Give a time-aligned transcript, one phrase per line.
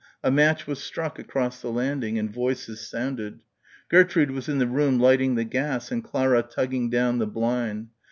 [0.23, 3.39] A match was struck across the landing and voices sounded.
[3.87, 7.89] Gertrude was in the room lighting the gas and Clara tugging down the blind.